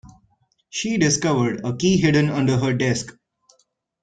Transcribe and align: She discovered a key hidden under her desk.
She 0.71 0.97
discovered 0.97 1.61
a 1.63 1.77
key 1.77 1.97
hidden 1.97 2.31
under 2.31 2.57
her 2.57 2.73
desk. 2.73 3.13